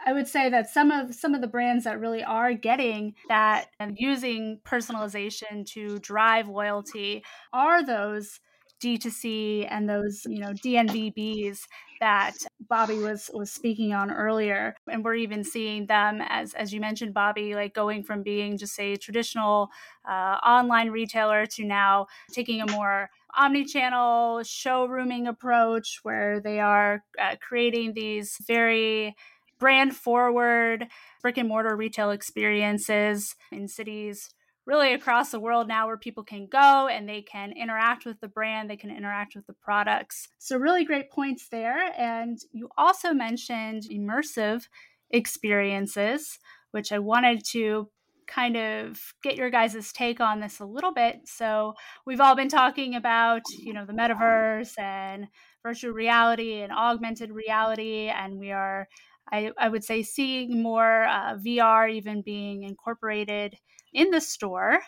[0.06, 3.68] I would say that some of some of the brands that really are getting that
[3.80, 8.40] and using personalization to drive loyalty are those
[8.80, 11.68] D2C and those, you know, DNVBs
[12.00, 14.76] that Bobby was was speaking on earlier.
[14.88, 18.80] And we're even seeing them as as you mentioned, Bobby, like going from being just
[18.80, 19.70] a traditional
[20.08, 27.36] uh, online retailer to now taking a more omni-channel showrooming approach where they are uh,
[27.42, 29.16] creating these very
[29.60, 30.88] brand forward
[31.22, 34.30] brick and mortar retail experiences in cities
[34.68, 38.28] really across the world now where people can go and they can interact with the
[38.28, 40.28] brand, they can interact with the products.
[40.38, 41.92] So, really great points there.
[41.98, 44.68] And you also mentioned immersive
[45.10, 46.38] experiences,
[46.72, 47.90] which I wanted to
[48.28, 51.22] kind of get your guys' take on this a little bit.
[51.26, 51.74] So,
[52.06, 55.28] we've all been talking about, you know, the metaverse and
[55.64, 58.90] virtual reality and augmented reality, and we are
[59.32, 63.56] I, I would say seeing more uh, VR even being incorporated
[63.94, 64.80] in the store.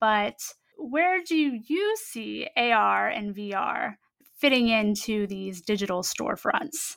[0.00, 0.38] But
[0.76, 3.94] where do you see AR and VR
[4.36, 6.96] fitting into these digital storefronts?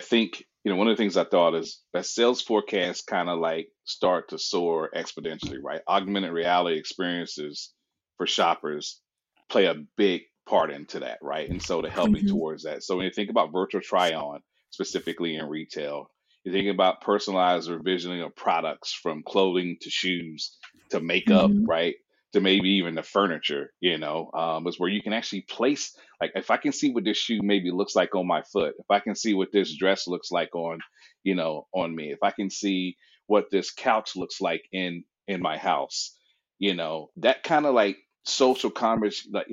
[0.00, 3.28] I think you know one of the things I thought is that sales forecasts kind
[3.28, 5.82] of like start to soar exponentially, right?
[5.88, 7.72] Augmented reality experiences
[8.16, 9.00] for shoppers
[9.48, 11.48] play a big part into that, right?
[11.48, 12.28] And so to helping mm-hmm.
[12.28, 12.82] towards that.
[12.82, 16.10] So when you think about virtual try on, specifically in retail,
[16.44, 20.56] you're thinking about personalized revisioning of products from clothing to shoes
[20.90, 21.64] to makeup, mm-hmm.
[21.64, 21.94] right?
[22.34, 26.32] To maybe even the furniture, you know, um, is where you can actually place, like,
[26.34, 28.98] if I can see what this shoe maybe looks like on my foot, if I
[28.98, 30.80] can see what this dress looks like on,
[31.22, 35.40] you know, on me, if I can see what this couch looks like in in
[35.40, 36.16] my house,
[36.58, 39.46] you know, that kind of like social commerce, like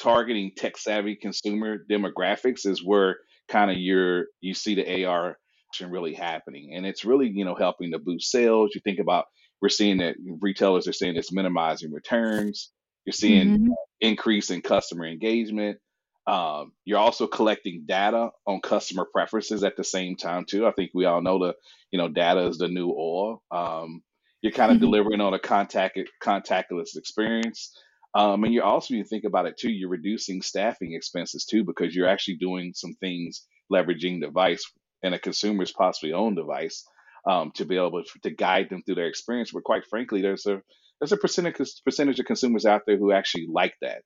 [0.00, 5.38] targeting tech savvy consumer demographics, is where kind of your you see the AR
[5.80, 6.74] really happening.
[6.74, 8.72] And it's really, you know, helping to boost sales.
[8.74, 9.26] You think about
[9.60, 12.70] we're seeing that retailers are saying it's minimizing returns.
[13.04, 13.72] You're seeing mm-hmm.
[14.00, 15.78] increase in customer engagement.
[16.26, 20.66] Um, you're also collecting data on customer preferences at the same time too.
[20.66, 21.54] I think we all know the,
[21.90, 23.42] you know, data is the new oil.
[23.50, 24.02] Um,
[24.40, 24.86] you're kind of mm-hmm.
[24.86, 27.76] delivering on a contact contactless experience.
[28.14, 31.94] Um, and you're also, you think about it too, you're reducing staffing expenses too, because
[31.94, 34.64] you're actually doing some things leveraging device
[35.02, 36.84] and a consumer's possibly own device
[37.28, 39.52] um, to be able to, to guide them through their experience.
[39.52, 40.62] But quite frankly, there's a
[41.00, 44.02] there's a percentage percentage of consumers out there who actually like that,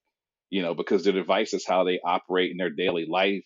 [0.50, 3.44] you know, because their device is how they operate in their daily life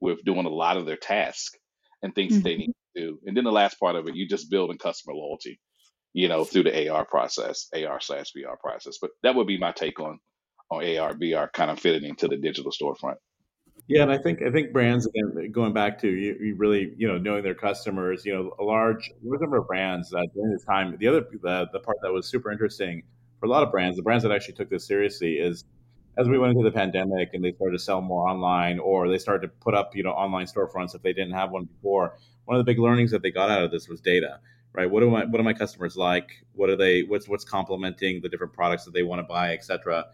[0.00, 1.56] with doing a lot of their tasks
[2.02, 2.42] and things mm-hmm.
[2.42, 3.18] that they need to do.
[3.24, 5.60] And then the last part of it, you just building customer loyalty,
[6.12, 8.98] you know, through the AR process, AR slash VR process.
[9.00, 10.18] But that would be my take on
[10.70, 13.16] on AR VR kind of fitting into the digital storefront.
[13.88, 17.06] Yeah, and I think I think brands again going back to you, you really you
[17.08, 18.24] know knowing their customers.
[18.24, 20.96] You know, a large number of brands during this time.
[20.98, 23.02] The other the, the part that was super interesting
[23.40, 25.64] for a lot of brands, the brands that actually took this seriously is
[26.18, 29.18] as we went into the pandemic and they started to sell more online or they
[29.18, 32.14] started to put up you know online storefronts if they didn't have one before.
[32.44, 34.38] One of the big learnings that they got out of this was data.
[34.74, 34.90] Right?
[34.90, 36.30] What do my what do my customers like?
[36.54, 37.02] What are they?
[37.02, 40.06] What's what's complementing the different products that they want to buy, et cetera?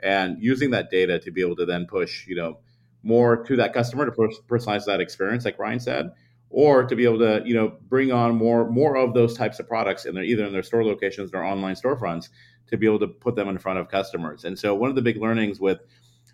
[0.00, 2.58] And using that data to be able to then push you know
[3.02, 6.10] more to that customer to personalize that experience, like Ryan said,
[6.50, 9.68] or to be able to you know bring on more more of those types of
[9.68, 12.28] products in their either in their store locations or online storefronts
[12.68, 14.44] to be able to put them in front of customers.
[14.44, 15.80] And so one of the big learnings with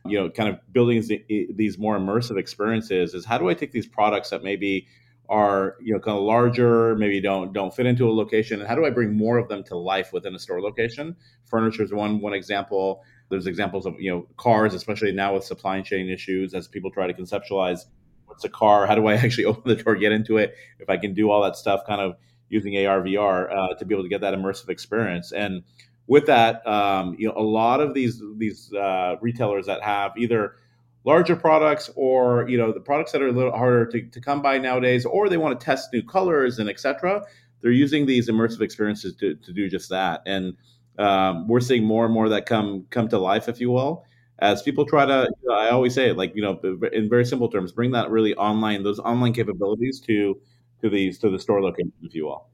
[0.06, 3.86] you know kind of building these more immersive experiences is how do I take these
[3.86, 4.86] products that maybe
[5.28, 8.74] are you know kind of larger, maybe don't don't fit into a location, and how
[8.74, 11.16] do I bring more of them to life within a store location?
[11.46, 13.02] Furniture is one one example.
[13.28, 17.06] There's examples of you know cars, especially now with supply chain issues, as people try
[17.06, 17.86] to conceptualize
[18.26, 20.96] what's a car, how do I actually open the door, get into it, if I
[20.96, 22.16] can do all that stuff, kind of
[22.48, 25.32] using AR VR uh, to be able to get that immersive experience.
[25.32, 25.62] And
[26.06, 30.56] with that, um, you know, a lot of these these uh, retailers that have either
[31.04, 34.40] larger products or you know the products that are a little harder to, to come
[34.40, 37.22] by nowadays or they want to test new colors and etc
[37.60, 40.56] they're using these immersive experiences to, to do just that and
[40.98, 44.04] um, we're seeing more and more that come come to life, if you will,
[44.38, 45.28] as people try to.
[45.42, 46.60] You know, I always say, like you know,
[46.92, 50.40] in very simple terms, bring that really online, those online capabilities to
[50.82, 52.48] to these to the store location, if you will.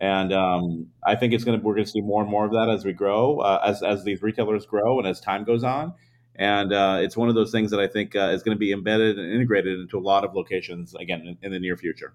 [0.00, 2.52] And um, I think it's going to we're going to see more and more of
[2.52, 5.94] that as we grow, uh, as as these retailers grow and as time goes on.
[6.36, 8.72] And uh, it's one of those things that I think uh, is going to be
[8.72, 12.12] embedded and integrated into a lot of locations again in, in the near future.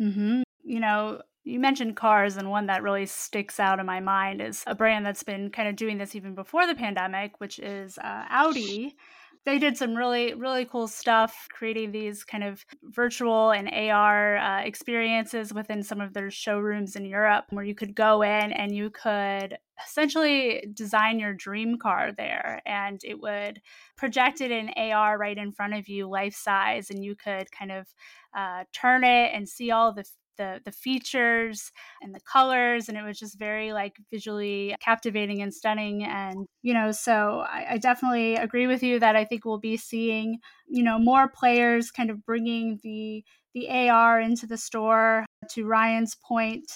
[0.00, 0.42] Mm-hmm.
[0.64, 4.64] You know, you mentioned cars, and one that really sticks out in my mind is
[4.66, 8.24] a brand that's been kind of doing this even before the pandemic, which is uh,
[8.28, 8.96] Audi
[9.48, 14.60] they did some really really cool stuff creating these kind of virtual and ar uh,
[14.60, 18.90] experiences within some of their showrooms in europe where you could go in and you
[18.90, 23.62] could essentially design your dream car there and it would
[23.96, 27.72] project it in ar right in front of you life size and you could kind
[27.72, 27.86] of
[28.36, 30.04] uh, turn it and see all the
[30.38, 31.70] the the features
[32.00, 36.72] and the colors and it was just very like visually captivating and stunning and you
[36.72, 40.82] know so I, I, definitely agree with you that i think we'll be seeing you
[40.82, 43.24] know more players kind of bringing the
[43.54, 45.24] the ar into the store.
[45.50, 46.70] To ryan's point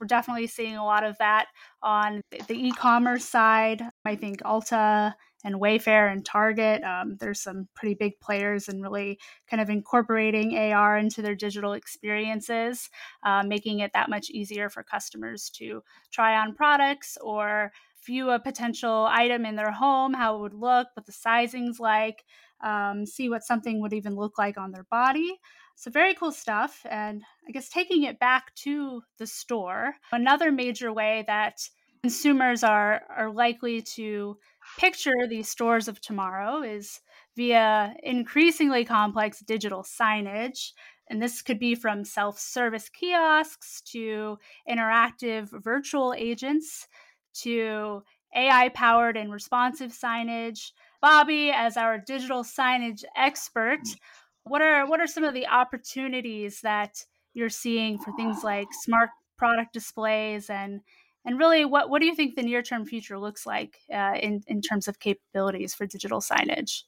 [0.00, 1.46] we're definitely seeing a lot of that
[1.82, 3.82] on the e-commerce side.
[4.04, 5.12] I think ulta
[5.44, 6.82] and Wayfair and Target.
[6.82, 11.72] Um, there's some pretty big players and really kind of incorporating AR into their digital
[11.72, 12.88] experiences,
[13.24, 17.72] uh, making it that much easier for customers to try on products or
[18.04, 22.24] view a potential item in their home, how it would look, what the sizing's like,
[22.62, 25.38] um, see what something would even look like on their body.
[25.76, 26.84] So, very cool stuff.
[26.88, 31.58] And I guess taking it back to the store, another major way that
[32.02, 34.36] consumers are, are likely to
[34.78, 37.00] picture these stores of tomorrow is
[37.36, 40.72] via increasingly complex digital signage.
[41.08, 46.88] And this could be from self service kiosks to interactive virtual agents
[47.42, 48.02] to
[48.34, 50.72] AI powered and responsive signage.
[51.00, 53.92] Bobby, as our digital signage expert, hmm.
[54.44, 57.04] what are what are some of the opportunities that
[57.34, 60.80] you're seeing for things like smart product displays and
[61.24, 64.42] and really, what, what do you think the near term future looks like uh, in,
[64.46, 66.82] in terms of capabilities for digital signage?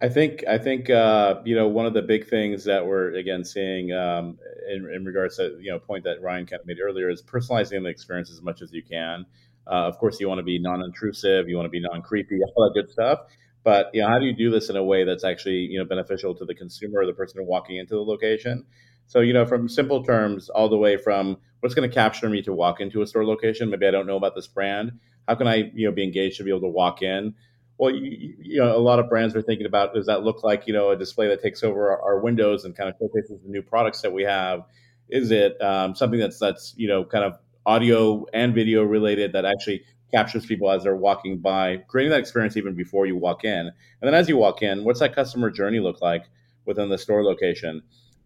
[0.00, 3.44] I think I think uh, you know one of the big things that we're again
[3.44, 7.22] seeing um, in, in, regards to you know point that Ryan kind made earlier is
[7.22, 9.24] personalizing the experience as much as you can.
[9.66, 12.80] Uh, of course, you want to be non-intrusive, you want to be non-creepy, all that
[12.80, 13.20] good stuff.
[13.64, 15.86] But you know, how do you do this in a way that's actually you know
[15.86, 18.66] beneficial to the consumer or the person walking into the location?
[19.06, 22.42] So, you know, from simple terms all the way from what's going to capture me
[22.42, 23.70] to walk into a store location.
[23.70, 24.92] Maybe I don't know about this brand.
[25.26, 27.34] How can I, you know, be engaged to be able to walk in?
[27.78, 30.66] Well, you, you know, a lot of brands are thinking about does that look like,
[30.66, 33.48] you know, a display that takes over our, our windows and kind of showcases the
[33.50, 34.64] new products that we have?
[35.08, 39.44] Is it um, something that's that's you know kind of audio and video related that
[39.44, 43.66] actually captures people as they're walking by, creating that experience even before you walk in,
[43.66, 46.24] and then as you walk in, what's that customer journey look like
[46.64, 47.82] within the store location?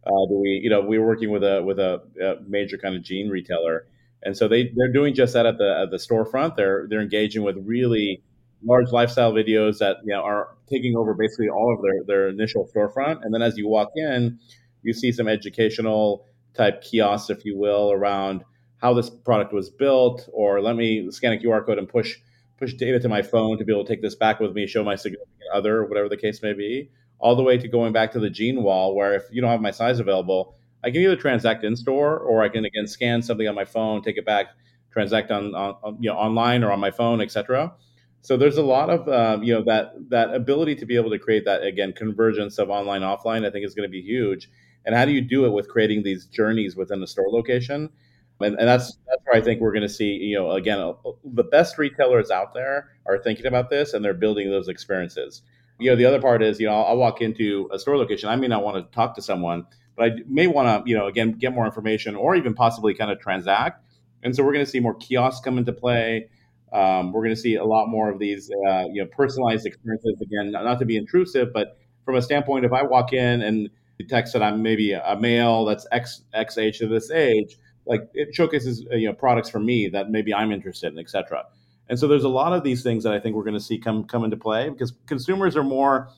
[0.07, 2.97] Uh, do we, you know, we were working with a with a, a, major kind
[2.97, 3.87] of jean retailer,
[4.23, 6.57] and so they they're doing just that at the at the storefront.
[6.57, 8.23] They're they're engaging with really
[8.65, 12.67] large lifestyle videos that you know are taking over basically all of their their initial
[12.75, 14.39] storefront, and then as you walk in,
[14.83, 18.43] you see some educational type kiosks, if you will, around
[18.79, 22.17] how this product was built, or let me scan a QR code and push
[22.59, 24.83] push data to my phone to be able to take this back with me, show
[24.83, 28.21] my significant other, whatever the case may be all the way to going back to
[28.21, 30.55] the jean wall where if you don't have my size available
[30.85, 34.03] i can either transact in store or i can again scan something on my phone
[34.03, 34.47] take it back
[34.93, 37.73] transact on, on you know online or on my phone etc
[38.23, 41.19] so there's a lot of um, you know that that ability to be able to
[41.19, 44.51] create that again convergence of online offline i think is going to be huge.
[44.87, 47.91] And how do you do it with creating these journeys within the store location?
[48.41, 51.45] And, and that's that's where i think we're going to see you know again the
[51.45, 55.43] best retailers out there are thinking about this and they're building those experiences
[55.81, 58.29] you know, the other part is, you know, I'll, walk into a store location.
[58.29, 59.67] I may not want to talk to someone,
[59.97, 63.11] but I may want to, you know, again, get more information or even possibly kind
[63.11, 63.85] of transact.
[64.23, 66.29] And so we're going to see more kiosks come into play.
[66.73, 70.21] Um, we're going to see a lot more of these, uh, you know, personalized experiences.
[70.21, 74.33] Again, not to be intrusive, but from a standpoint, if I walk in and detects
[74.33, 78.87] that I'm maybe a male that's X X age to this age, like it showcases,
[78.93, 81.45] uh, you know, products for me that maybe I'm interested in, et cetera.
[81.91, 83.77] And so there's a lot of these things that I think we're going to see
[83.77, 86.09] come come into play because consumers are more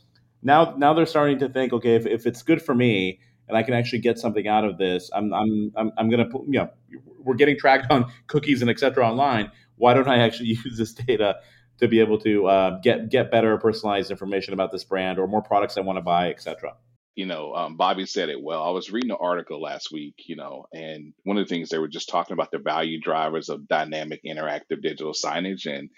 [0.43, 3.63] now now they're starting to think, okay, if, if it's good for me and I
[3.63, 6.71] can actually get something out of this, I'm I'm I'm, I'm going to you know
[7.19, 9.51] we're getting tracked on cookies and et cetera online.
[9.77, 11.37] Why don't I actually use this data
[11.79, 15.43] to be able to uh, get get better personalized information about this brand or more
[15.43, 16.75] products I want to buy, et cetera?
[17.15, 18.63] You know, um, Bobby said it well.
[18.63, 21.79] I was reading an article last week, you know, and one of the things they
[21.79, 25.67] were just talking about the value drivers of dynamic interactive digital signage.
[25.67, 25.91] And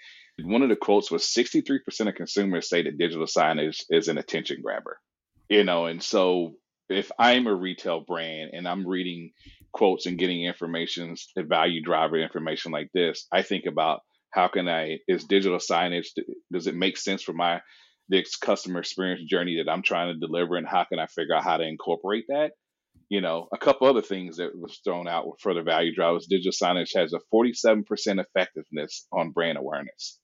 [0.43, 4.61] one of the quotes was 63% of consumers say that digital signage is an attention
[4.61, 4.99] grabber,
[5.49, 6.55] you know, and so
[6.89, 9.31] if I'm a retail brand and I'm reading
[9.71, 14.01] quotes and getting information, value driver information like this, I think about
[14.31, 16.07] how can I is digital signage
[16.51, 17.61] does it make sense for my
[18.09, 21.43] the customer experience journey that I'm trying to deliver, and how can I figure out
[21.43, 22.51] how to incorporate that?
[23.09, 26.27] You know, a couple other things that was thrown out for the value drivers.
[26.27, 27.85] Digital signage has a 47%
[28.19, 30.19] effectiveness on brand awareness.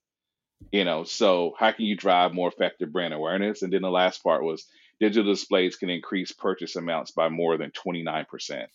[0.72, 3.62] You know, so how can you drive more effective brand awareness?
[3.62, 4.68] And then the last part was
[5.00, 8.68] digital displays can increase purchase amounts by more than 29%.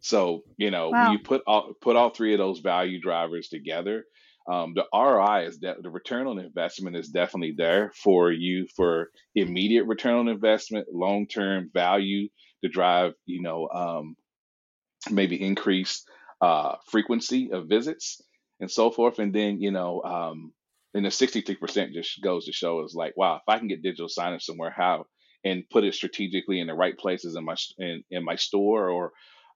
[0.00, 1.04] So, you know, wow.
[1.04, 4.04] when you put all put all three of those value drivers together,
[4.48, 9.10] um, the ROI is that the return on investment is definitely there for you for
[9.34, 12.28] immediate return on investment, long term value
[12.64, 14.16] to drive, you know, um,
[15.10, 16.04] maybe increase
[16.40, 18.22] uh, frequency of visits
[18.60, 19.18] and so forth.
[19.18, 20.52] And then, you know, um,
[20.94, 24.08] and the 63% just goes to show is like, wow, if I can get digital
[24.08, 25.04] signage somewhere, how
[25.44, 29.12] and put it strategically in the right places in my in, in my store or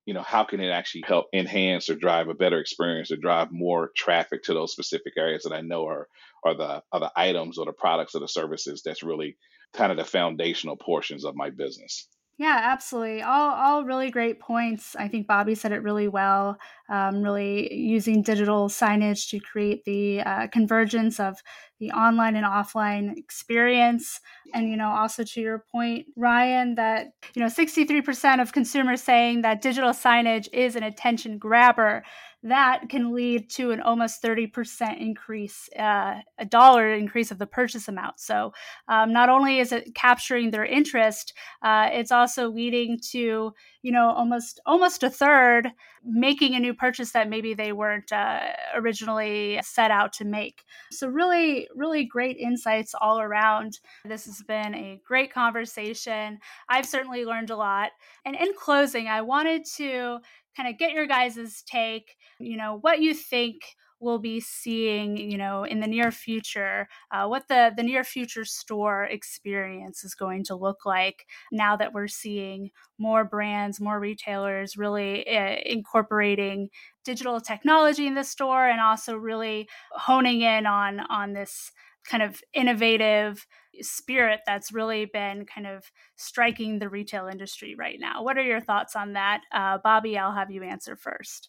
[0.07, 3.53] you know how can it actually help enhance or drive a better experience or drive
[3.53, 6.09] more traffic to those specific areas that I know are
[6.45, 9.37] are the are the items or the products or the services that's really
[9.73, 12.09] kind of the foundational portions of my business.
[12.43, 13.23] Yeah, absolutely.
[13.23, 14.97] All all really great points.
[14.99, 16.59] I think Bobby said it really well.
[16.89, 21.37] Um, really using digital signage to create the uh, convergence of
[21.79, 24.19] the online and offline experience,
[24.55, 28.53] and you know, also to your point, Ryan, that you know, sixty three percent of
[28.53, 32.03] consumers saying that digital signage is an attention grabber
[32.43, 37.89] that can lead to an almost 30% increase, uh, a dollar increase of the purchase
[37.89, 38.19] amount.
[38.19, 38.53] So
[38.89, 44.11] um, not only is it capturing their interest, uh, it's also leading to you know
[44.11, 45.73] almost almost a third
[46.05, 48.41] making a new purchase that maybe they weren't uh,
[48.75, 50.65] originally set out to make.
[50.91, 53.79] So really, really great insights all around.
[54.05, 56.39] This has been a great conversation.
[56.69, 57.91] I've certainly learned a lot.
[58.25, 60.19] And in closing, I wanted to
[60.57, 63.63] kind of get your guys' take, you know, what you think
[64.01, 68.45] we'll be seeing, you know, in the near future, uh, what the the near future
[68.45, 74.77] store experience is going to look like now that we're seeing more brands, more retailers
[74.77, 76.69] really uh, incorporating
[77.05, 81.71] digital technology in the store, and also really honing in on on this
[82.05, 83.47] kind of innovative
[83.81, 85.85] spirit that's really been kind of
[86.17, 88.23] striking the retail industry right now.
[88.23, 89.41] What are your thoughts on that?
[89.53, 91.49] Uh, Bobby, I'll have you answer first.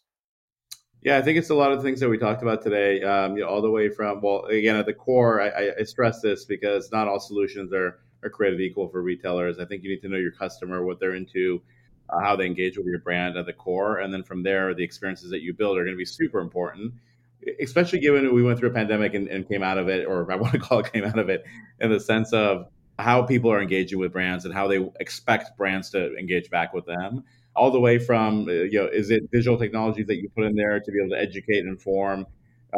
[1.02, 3.44] Yeah, I think it's a lot of things that we talked about today, um, you
[3.44, 6.94] know, all the way from, well, again, at the core, I, I stress this because
[6.94, 9.60] not all solutions are, are created equal for retailers.
[9.60, 11.62] I think you need to know your customer, what they're into,
[12.10, 14.00] uh, how they engage with your brand at the core.
[14.00, 16.94] And then from there, the experiences that you build are going to be super important
[17.62, 20.36] especially given we went through a pandemic and, and, came out of it, or I
[20.36, 21.44] want to call it came out of it,
[21.80, 22.68] in the sense of
[23.00, 26.86] how people are engaging with brands and how they expect brands to engage back with
[26.86, 27.24] them.
[27.56, 30.56] All the way from, uh, you know, is it visual technologies that you put in
[30.56, 32.26] there to be able to educate and inform?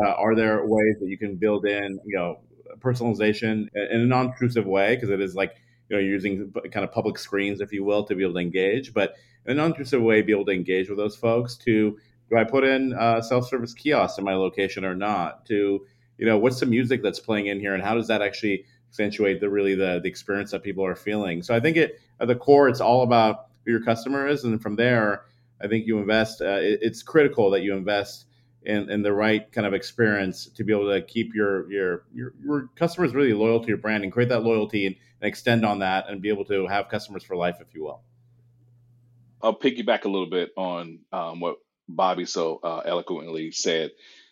[0.01, 2.39] Uh, are there ways that you can build in, you know,
[2.80, 4.95] personalization in a non-intrusive way?
[4.95, 5.55] Because it is like,
[5.89, 8.93] you know, using kind of public screens, if you will, to be able to engage,
[8.93, 11.97] but in a non-intrusive way, be able to engage with those folks to
[12.30, 15.45] do I put in uh, self-service kiosks in my location or not?
[15.47, 15.86] To
[16.17, 19.41] you know, what's the music that's playing in here, and how does that actually accentuate
[19.41, 21.43] the really the, the experience that people are feeling?
[21.43, 24.61] So I think it at the core, it's all about who your customer is, and
[24.61, 25.26] from there,
[25.61, 26.41] I think you invest.
[26.41, 28.26] Uh, it, it's critical that you invest
[28.63, 32.34] in, in the right kind of experience to be able to keep your your your,
[32.43, 35.80] your customers really loyal to your brand and create that loyalty and, and extend on
[35.80, 38.01] that and be able to have customers for life, if you will.
[39.41, 41.57] I'll piggyback a little bit on um, what
[41.88, 43.92] Bobby so uh, eloquently said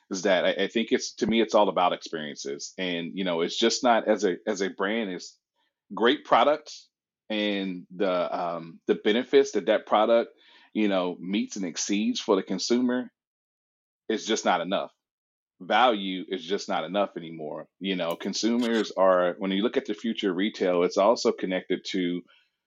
[0.09, 2.73] is that I, I, think it's to me it's all about experiences.
[2.77, 5.37] And you know it's just not as a as a brand is
[5.93, 6.73] great product
[7.29, 10.31] and the um, the benefits that that product
[10.73, 13.09] you know meets and exceeds for the consumer
[14.09, 14.91] is just not enough.
[15.61, 18.15] Value is just not enough anymore you know.
[18.15, 22.21] Consumers are when you look at the future of retail it's also connected to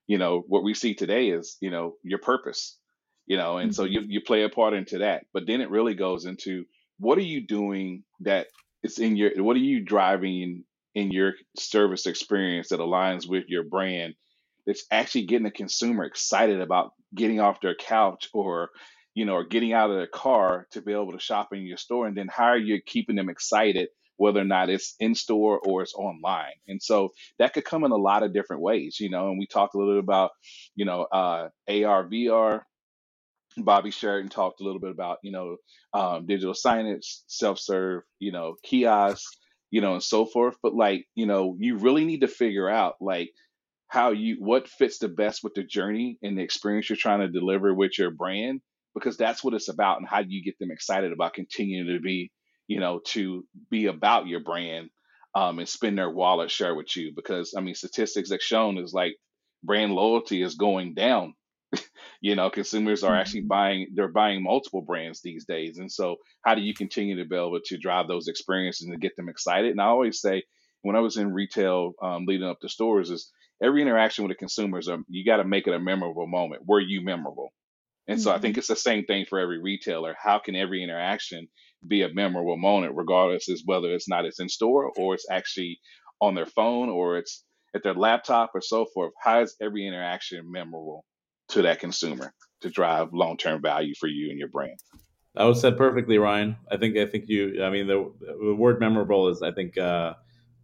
[0.07, 2.78] you know what we see today is you know your purpose
[3.26, 4.10] you know, and so you mm-hmm.
[4.10, 5.26] you play a part into that.
[5.32, 6.64] But then it really goes into
[6.98, 8.46] what are you doing that
[8.82, 10.64] it's in your what are you driving
[10.94, 14.14] in your service experience that aligns with your brand
[14.66, 18.70] that's actually getting the consumer excited about getting off their couch or
[19.14, 21.76] you know or getting out of their car to be able to shop in your
[21.76, 25.60] store and then how are you keeping them excited whether or not it's in store
[25.66, 29.10] or it's online and so that could come in a lot of different ways you
[29.10, 30.30] know and we talked a little bit about
[30.74, 32.62] you know uh, ar vr
[33.59, 35.57] Bobby Sheridan talked a little bit about, you know,
[35.94, 39.36] um, digital signage, self-serve, you know, kiosks,
[39.70, 40.57] you know, and so forth.
[40.62, 43.30] But like, you know, you really need to figure out like
[43.88, 47.28] how you what fits the best with the journey and the experience you're trying to
[47.28, 48.61] deliver with your brand.
[48.94, 52.00] because that's what it's about and how do you get them excited about continuing to
[52.00, 52.30] be
[52.68, 54.90] you know to be about your brand
[55.34, 58.92] um, and spend their wallet share with you because i mean statistics have shown is
[58.92, 59.14] like
[59.62, 61.34] brand loyalty is going down
[62.20, 63.48] you know consumers are actually Mhm.
[63.48, 65.78] buying they're buying multiple brands these days.
[65.78, 69.16] And so how do you continue to be able to drive those experiences and get
[69.16, 69.70] them excited?
[69.70, 70.42] And i always say
[70.82, 73.30] when i was in retail um, leading up to stores is
[73.62, 76.62] every interaction with the consumers um, you got to make it a memorable moment.
[76.66, 77.50] Were you memorable?
[78.08, 80.16] And so i think it's the same thing for every retailer.
[80.20, 81.48] How can every interaction
[81.86, 85.80] be a memorable moment regardless as whether it's not it's in store or it's actually
[86.20, 89.12] on their phone or it's at their laptop or so forth?
[89.20, 91.04] How is every interaction memorable
[91.49, 94.78] to that consumer to drive long-term value for you and your brand.
[95.34, 96.57] That was said perfectly, Ryan.
[96.70, 97.62] I think I think you.
[97.62, 100.14] I mean, the, the word memorable is I think uh,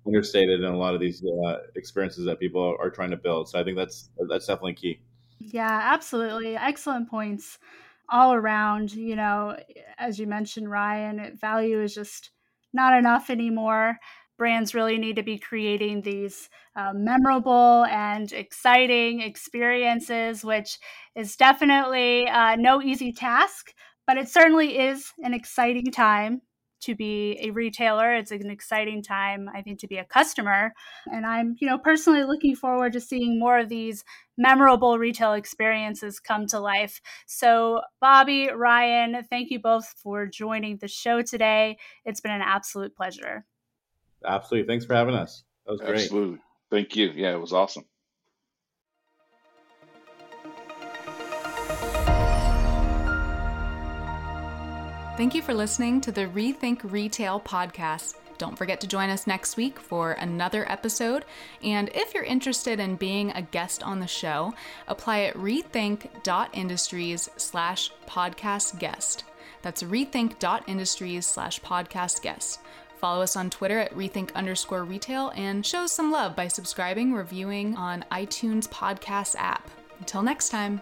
[0.07, 3.51] understated in a lot of these uh, experiences that people are trying to build.
[3.51, 5.01] So I think that's that's definitely key.
[5.39, 6.57] Yeah, absolutely.
[6.57, 7.59] Excellent points
[8.09, 8.93] all around.
[8.93, 9.57] You know,
[9.99, 12.31] as you mentioned, Ryan, value is just
[12.73, 13.99] not enough anymore.
[14.39, 20.79] Brands really need to be creating these uh, memorable and exciting experiences, which
[21.15, 23.73] is definitely uh, no easy task,
[24.07, 26.43] but it certainly is an exciting time
[26.81, 28.13] to be a retailer.
[28.15, 30.73] It's an exciting time, I think, to be a customer.
[31.07, 34.03] And I'm, you know, personally looking forward to seeing more of these
[34.37, 37.01] memorable retail experiences come to life.
[37.27, 41.79] So, Bobby, Ryan, thank you both for joining the show today.
[42.05, 43.45] It's been an absolute pleasure.
[44.25, 44.67] Absolutely.
[44.67, 45.45] Thanks for having us.
[45.67, 46.03] That was great.
[46.03, 46.39] Absolutely.
[46.71, 47.13] Thank you.
[47.15, 47.85] Yeah, it was awesome.
[55.17, 58.17] Thank you for listening to the Rethink Retail podcast.
[58.39, 61.25] Don't forget to join us next week for another episode.
[61.63, 64.53] And if you're interested in being a guest on the show,
[64.89, 69.25] apply at rethink.industries slash podcast guest.
[69.61, 72.59] That's rethink.industries slash podcast guest.
[73.03, 77.75] Follow us on Twitter at rethink underscore retail and show some love by subscribing, reviewing
[77.77, 79.69] on iTunes podcast app.
[79.99, 80.81] Until next time.